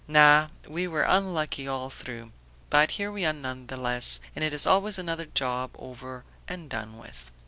[0.07, 2.31] No, we were unlucky all through.
[2.71, 6.67] But here we are none the less, and it is always another job over and
[6.71, 7.29] done with."